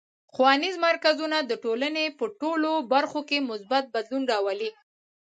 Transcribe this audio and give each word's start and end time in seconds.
ښوونیز 0.33 0.75
مرکزونه 0.87 1.37
د 1.43 1.51
ټولنې 1.63 2.05
په 2.17 2.25
ټولو 2.41 2.71
برخو 2.93 3.19
کې 3.29 3.45
مثبت 3.49 3.83
بدلون 3.95 4.23
راولي. 4.31 4.69